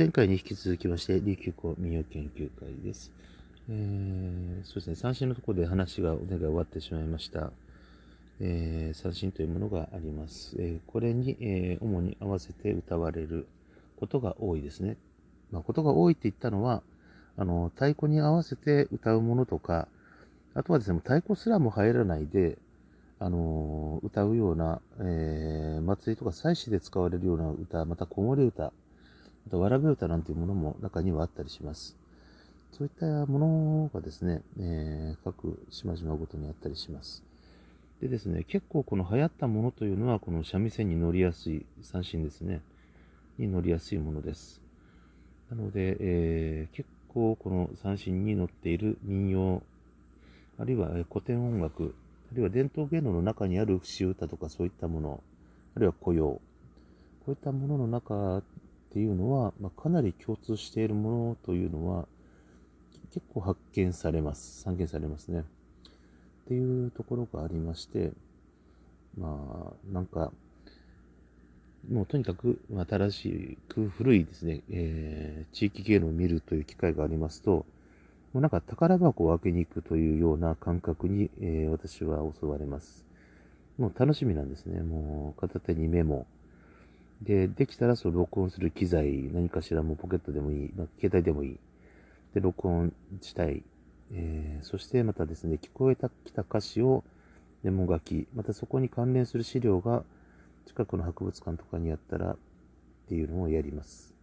[0.00, 3.12] 前回に引き続きまして、琉球校民謡研究会です。
[3.68, 7.52] えー、そうですね、三振のところで話が、お願い終わってしまいました。
[8.40, 10.56] えー、三振というものがあります。
[10.58, 13.46] えー、これに、えー、主に合わせて歌われる
[13.98, 14.96] ことが多いですね。
[15.52, 16.82] まあ、ことが多いって言ったのは、
[17.36, 19.86] あの、太鼓に合わせて歌うものとか、
[20.54, 22.56] あとはですね、太鼓すらも入らないで、
[23.18, 28.72] あの歌うような、えー、祭りとか祭祀で使われるような歌、また子守歌、
[29.46, 31.96] あと、わらべ歌なんていうものも中にはあったりします。
[32.72, 37.22] そういったものがですね、えー、各島々ごとにあったりします。
[38.00, 42.62] でですね、結構この流行ったものというのは、この三味線に乗りやすい、三振ですね、
[43.38, 44.62] に乗りやすいものです。
[45.50, 49.62] なので、えー、結構この三振に乗っている民謡、
[50.58, 51.94] あるいは古典音楽、
[52.32, 55.22] あるいは伝統芸能の中にある節歌とかそういったもの、
[55.76, 56.40] あるいは雇用、こ
[57.28, 58.42] ういったものの中
[58.90, 62.08] っていうのは、まあ、かなり共通しているものというのは、
[63.12, 64.62] 結構発見されます。
[64.62, 65.40] 散見されますね。
[65.40, 65.44] っ
[66.48, 68.10] ていうところがありまして、
[69.16, 70.32] まあ、なんか、
[71.88, 77.64] もうとにかく新しく古いですね、えー、地域芸能を見るという機会がありますと、
[78.32, 83.04] もうなんか宝箱を開けに行くというような感覚に、えー、私は襲われます。
[83.78, 84.82] もう楽しみなんですね。
[84.82, 86.26] もう片手にメモ、
[87.22, 91.58] で、できたらその録音する機材、何かしらもポケットでもいい、まあ、携帯でもいい。
[92.34, 93.62] で、録音したい。
[94.12, 97.04] えー、そしてまたですね、聞こえてきた歌詞を
[97.62, 100.02] メモ書き、またそこに関連する資料が
[100.66, 102.36] 近くの博物館とかにあったらっ
[103.08, 104.14] ていうのをやります。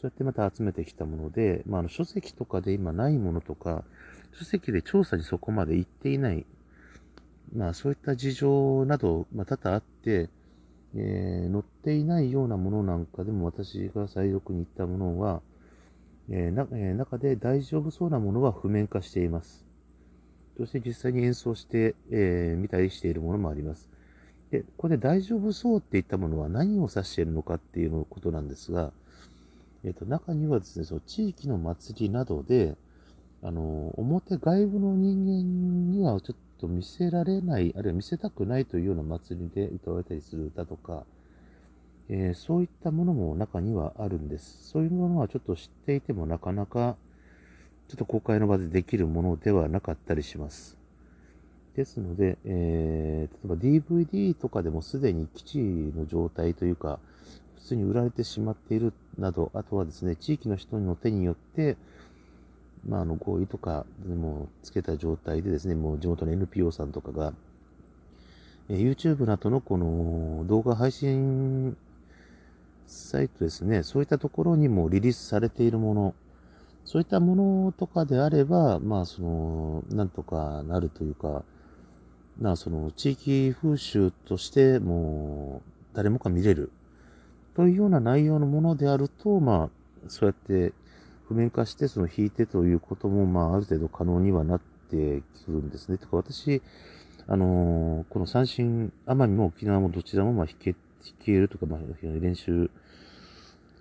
[0.00, 3.84] そうやってまた集めてきたもので、まあ、あの書籍とかで今ないものとか、
[4.32, 6.46] 書籍で調査にそこまで行っていない、
[7.54, 10.28] まあそういった事情など、まあ多々あって、
[10.94, 15.42] えー、載っていないようなものなんかでも私が再読に行ったものは、
[16.30, 19.66] えーなえー、中で大丈夫そうなものは譜面化しています。
[20.56, 23.88] そして実際に演奏して、えー、見たりしているものもあります。
[24.50, 28.92] で、これで大丈夫そうって言ったものは何を指しているのかっていうことなんですが、
[29.84, 32.76] えっ、ー、と、中にはですね、その地域の祭りなどで、
[33.42, 41.04] あの、表外部の人間にはちょっと見せられない、あるいは見せたくないというような祭りで歌われたりする歌とか、
[42.08, 44.68] えー、そういったものも中にはあるんです。
[44.70, 46.96] そういうものはちょっと知っていてもなかなか
[47.88, 50.76] ちょっと公開の場でできるものではなかったりします。
[51.74, 56.98] ですので、えー、例えば DVD とかでもすでに基地の状態というか、
[57.56, 61.76] 普通に売られてしまっているなど、あとはですね、地域の人の手によって、
[62.86, 67.32] まあ、あの合意とかでもつけた状態でですね、もう地元の NPO さんとかが、
[68.68, 71.76] え YouTube などのこの動画配信
[72.86, 76.14] サイトですね、そういったところにもリリースされているもの、
[76.84, 81.44] そういったものとかであれば、まあ、その、なんとかなるというか、
[82.40, 86.70] な、その、地域風習としてもう、誰もが見れる、
[87.54, 90.72] というような内容のものであると、まあ、そうやって
[91.28, 94.96] 譜面化してその弾いてということも、まあ、ある程度可能にはなって
[95.44, 95.98] くるんですね。
[95.98, 96.62] とか、私、
[97.26, 100.80] あのー、この三振、奄美も沖縄もどちらも、まあ、弾け、弾
[101.24, 102.70] けるとか、まあ、練習、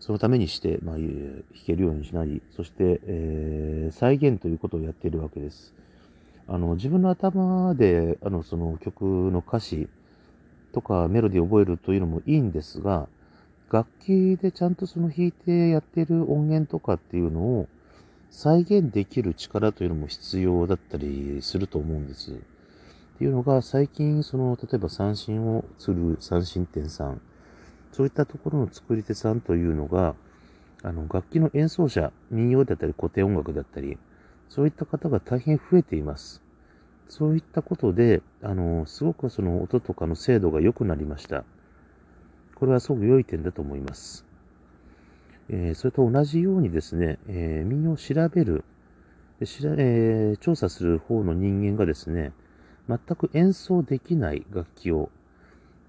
[0.00, 5.74] そのためにして、まあ、弾けるようにしなり、そして、えー、再現ということをやっているわけです。
[6.48, 9.88] あの、自分の頭で、あの、その曲の歌詞
[10.72, 13.08] とかメロディーを覚えるというのもいいんですが、
[13.74, 17.68] 楽器でちゃんとその弾いてやってる音源とかっていうのを
[18.30, 22.30] 再現できる力というのも必要だったりすると思うんです。
[22.30, 22.34] っ
[23.18, 27.20] ていうのが最近その例えば三振をする三振店さん、
[27.90, 30.14] そういったところの作り手さんというのが、
[30.84, 33.98] あの楽器の演奏者、民謡だったり古典音楽だったり、
[34.48, 36.42] そういった方が大変増えています。
[37.08, 41.44] そういったことで、あの、すごくその音とかの精度が良くなりました。
[42.54, 44.24] これはすごく良い点だと思います。
[45.48, 48.64] えー、それと同じようにですね、えー、民を調べる、
[49.40, 52.32] えー、調査する方の人間がですね、
[52.88, 55.10] 全く演奏できない楽器を、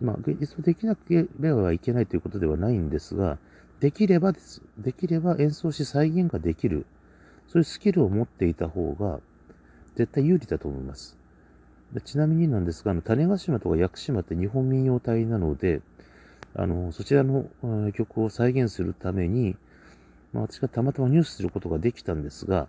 [0.00, 3.38] まあ、演奏できなければいけないということではないんですが、
[3.80, 4.62] できればです。
[4.78, 6.86] できれば演奏し再現ができる。
[7.48, 9.20] そういうスキルを持っていた方が、
[9.96, 11.18] 絶対有利だと思います。
[12.04, 15.82] ちなみになんですが、あの種子島とか屋久島って日本民謡隊なので、
[16.54, 17.46] あの、そちらの
[17.92, 19.56] 曲を再現するために、
[20.32, 22.68] まあ、私がたまたま入手することができたんですが、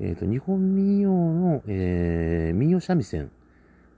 [0.00, 3.30] えっ、ー、と、日本民謡の、えー、民謡三味線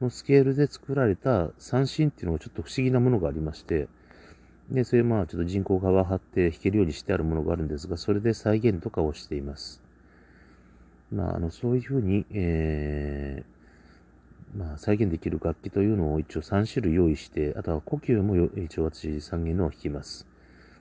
[0.00, 3.88] のスケールで作られた三振っていうのがちょっと不思議なものがありまして、
[4.70, 9.82] で、それまあちょっと人工側張って弾けるようにしてあるものがあるんですが、それで再現とかをしています。
[11.10, 13.57] まあ、あの、そういうふうに、えー、
[14.56, 20.26] まあ、再現できる楽器というのを一応3種類用意して、あとは呼吸も一応私3弦のを弾きます。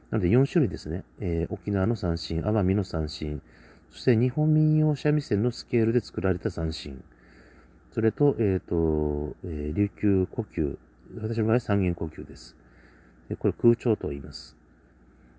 [0.10, 1.04] なので4種類ですね。
[1.19, 3.42] えー、沖縄の三振、奄美の三振、
[3.92, 7.04] そして日本民謡三味線のスケールで作られた三振、
[7.92, 10.78] それと、えっ、ー、と、えー、琉球呼吸、
[11.19, 12.56] 私の場合は三弦呼吸です。
[13.40, 14.56] これ空調と言います。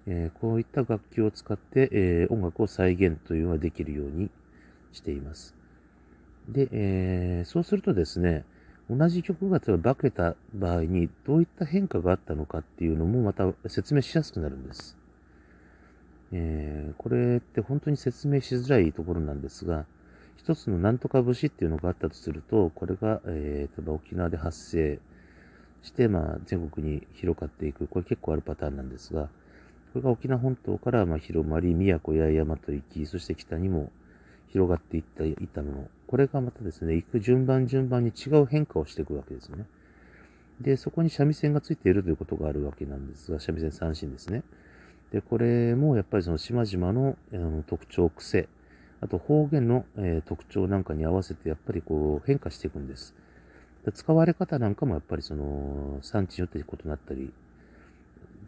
[0.07, 4.31] えー、こういった楽器を使って、えー、音楽を再現というのができるように
[4.93, 5.55] しています。
[6.49, 8.45] で、えー、そうするとですね、
[8.91, 14.97] 同じ曲が例えば化けた場合にどういった変化があったのかっていうのもまた説明しやすくなるんです。
[16.33, 19.85] えー、これって本当に説明しづらいところなんですが、
[20.37, 24.99] 一つのなんとか節っていうのがあったとすると、これが、えー、例えば沖縄で発生
[25.83, 27.87] して、まあ、全国に広がっていく。
[27.87, 29.29] これ結構あるパターンなんですが、
[29.93, 33.91] これが沖縄本島からま広まり、宮古や山と行き、そして北にも
[34.49, 35.89] 広がっていったいったもの。
[36.07, 39.67] これがまたですね、行く順番順番に違う変化をしていくわけですね。
[40.61, 44.43] で、そこに三味線がついているということがあるわけなんですが、三味線三振ですね。
[45.13, 48.49] で、これもやっぱりその島々のあの特徴、癖、
[49.01, 53.15] あと方言の、えー、特徴なんかに合わせてやっぱりこう変化していくんです。
[53.85, 57.33] で使われ方なんかもやっぱりその産地によって異なったり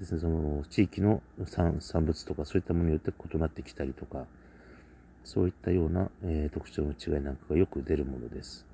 [0.01, 4.27] ですね、その地域の産産物とかそういったものによって異なってきたりとか、
[5.25, 8.67] そういったような、えー、特徴の違いなんかがよく出るものです。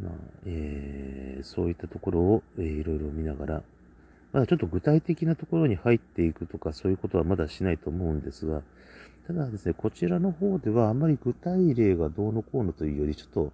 [0.00, 0.12] まあ
[0.44, 3.62] えー、そういったところを、えー、いろいろ見ながら、
[4.32, 8.62] まだちょっと具体的なところに入っていくとかそういうことはまだしないと思うんですが、
[9.26, 13.52] ただですね、こちらの方ではあまり具体例がどうのこうのというより、ちょっと、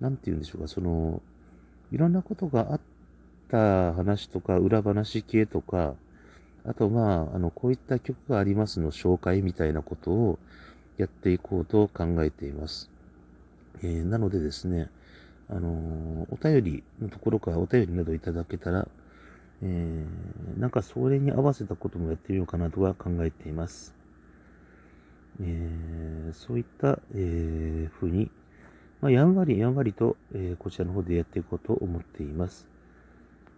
[0.00, 1.22] なんて言うんでしょうか、その、
[1.92, 2.80] いろんなことがあっ
[3.48, 5.94] た話とか、裏話系とか、
[6.64, 10.38] あと、まあ、あの、こういった曲がありますの紹介みたいなことを、
[11.00, 12.90] やっていこうと考えています。
[13.82, 14.90] えー、なのでですね、
[15.48, 18.86] あのー、お便りのところからお便りなどいただけたら、
[19.62, 23.94] えー、なんかそれに合わせたこともやってみようかなとは考えています。
[25.40, 28.30] えー、そういった、えー、ふうに、
[29.00, 32.66] まあ、やんわりやんわりと、えー、こちらの方でやっていこうと思っています。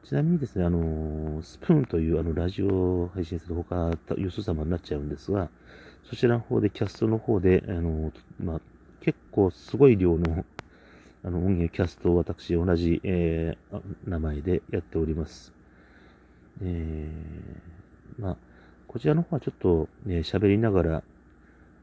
[0.05, 5.49] ちなみにですね、あの、スプーンというあのラジオ配信する他、よそ様になっちゃうんですが、
[6.09, 8.13] そちらの方で、キャストの方で、あの、
[8.43, 8.61] まあ、
[9.01, 10.45] 結構すごい量の、
[11.25, 15.53] あの、音源、キャストを私、同じ、えー、名前でやっております。
[16.63, 18.37] えー、まあ、
[18.87, 21.03] こちらの方はちょっと、ね、喋りながら、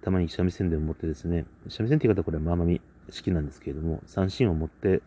[0.02, 5.02] たまに三味線でも持ってですね、三味線っていう方はこれはまあまみ好きなんですけれども、三振を持って、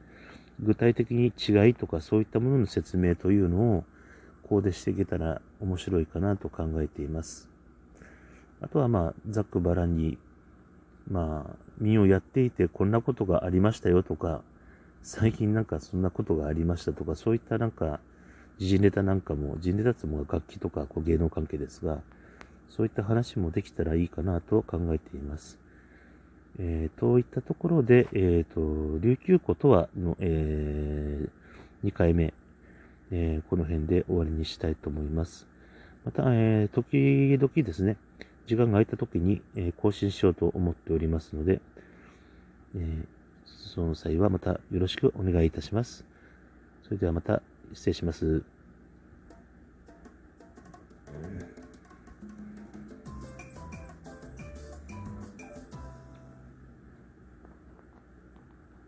[0.60, 3.84] 具体的に違いとかそういったものの説明というのを、
[4.42, 7.51] こうでしていけたら面白いかなと考えています。
[8.62, 10.18] あとはまあ、ざっくばらんに、
[11.10, 14.42] まあ、民をやっていてこんなことがありましたよとか、
[15.02, 17.98] 最近なんかそんなことがありましたとか、そういったなんか、
[18.58, 22.02] 時事ネタなんかも、時事ネタっても楽器とかこう芸能関係ですが、
[22.68, 25.58] そういった話もできたらいいかなと考えています。
[26.58, 32.32] えー、といったところで、えっ、ー、と、琉球湖とはの、えー、2回目、
[33.10, 35.48] えー、この辺で終わりにしたいと思います。
[36.04, 37.96] また、えー、時々ですね、
[38.52, 41.62] 時間が空いた時に、えー、更新しようと思っておりますので、
[42.76, 43.06] えー、
[43.46, 46.04] その際はまたよろしくお願いいたします。
[46.84, 47.40] それではまた
[47.72, 48.42] 失礼します。